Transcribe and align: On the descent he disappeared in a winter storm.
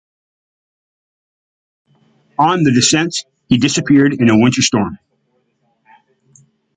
On 2.39 2.63
the 2.63 2.71
descent 2.73 3.17
he 3.49 3.59
disappeared 3.59 4.13
in 4.15 4.29
a 4.31 4.35
winter 4.39 4.63
storm. 4.63 4.97